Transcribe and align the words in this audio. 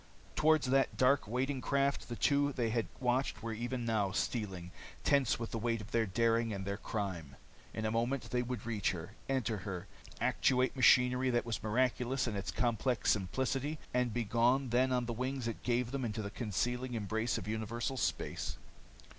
Towards 0.35 0.71
that 0.71 0.97
dark, 0.97 1.27
waiting 1.27 1.61
craft 1.61 2.09
the 2.09 2.15
two 2.15 2.53
they 2.53 2.71
had 2.71 2.87
watched 2.99 3.43
were 3.43 3.53
even 3.53 3.85
now 3.85 4.09
stealing, 4.11 4.71
tense 5.03 5.37
with 5.37 5.51
the 5.51 5.59
weight 5.59 5.79
of 5.79 5.91
their 5.91 6.07
daring 6.07 6.51
and 6.51 6.65
their 6.65 6.75
crime. 6.77 7.35
In 7.71 7.85
a 7.85 7.91
moment 7.91 8.31
they 8.31 8.41
would 8.41 8.65
reach 8.65 8.93
her, 8.93 9.11
enter 9.29 9.57
her, 9.57 9.85
actuate 10.19 10.75
machinery 10.75 11.29
that 11.29 11.45
was 11.45 11.61
miraculous 11.61 12.25
in 12.25 12.35
its 12.35 12.49
complex 12.49 13.11
simplicity, 13.11 13.77
and 13.93 14.11
be 14.11 14.23
gone 14.23 14.69
then 14.69 14.91
on 14.91 15.05
the 15.05 15.13
wings 15.13 15.47
it 15.47 15.61
gave 15.61 15.91
them 15.91 16.03
into 16.03 16.23
the 16.23 16.31
concealing 16.31 16.95
embrace 16.95 17.37
of 17.37 17.47
universal 17.47 17.95
space. 17.95 18.57